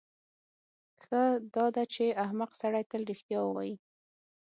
ښه 1.03 1.23
داده 1.53 1.83
چې 1.93 2.05
احمق 2.23 2.51
سړی 2.61 2.83
تل 2.91 3.01
رښتیا 3.11 3.39
ووایي. 3.43 3.75